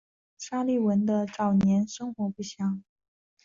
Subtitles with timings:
[0.35, 2.83] 沙利文的早年生活不详。